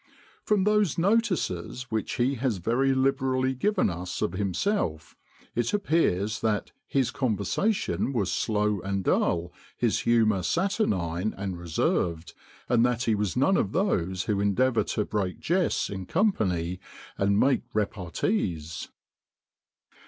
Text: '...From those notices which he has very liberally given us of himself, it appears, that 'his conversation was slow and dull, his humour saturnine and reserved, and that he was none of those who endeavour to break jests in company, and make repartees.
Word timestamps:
'...From 0.47 0.63
those 0.63 0.97
notices 0.97 1.91
which 1.91 2.13
he 2.13 2.33
has 2.33 2.57
very 2.57 2.91
liberally 2.95 3.53
given 3.53 3.87
us 3.87 4.19
of 4.23 4.31
himself, 4.33 5.15
it 5.53 5.75
appears, 5.75 6.41
that 6.41 6.71
'his 6.87 7.11
conversation 7.11 8.11
was 8.11 8.31
slow 8.31 8.79
and 8.81 9.03
dull, 9.03 9.53
his 9.77 9.99
humour 9.99 10.41
saturnine 10.41 11.35
and 11.37 11.59
reserved, 11.59 12.33
and 12.67 12.83
that 12.83 13.03
he 13.03 13.13
was 13.13 13.37
none 13.37 13.57
of 13.57 13.73
those 13.73 14.23
who 14.23 14.39
endeavour 14.41 14.83
to 14.85 15.05
break 15.05 15.39
jests 15.39 15.87
in 15.87 16.07
company, 16.07 16.79
and 17.15 17.39
make 17.39 17.61
repartees. 17.71 18.89